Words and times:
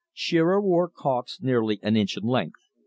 Shearer 0.13 0.59
wore 0.59 0.89
caulks 0.89 1.39
nearly 1.43 1.79
an 1.83 1.95
inch 1.95 2.17
in 2.17 2.23
length. 2.23 2.69